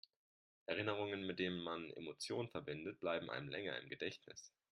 Erinnerungen, 0.65 1.27
mit 1.27 1.37
denen 1.37 1.61
man 1.63 1.91
Emotionen 1.91 2.49
verbindet, 2.49 2.99
bleiben 2.99 3.29
einem 3.29 3.49
länger 3.49 3.77
im 3.77 3.87
Gedächtnis. 3.87 4.51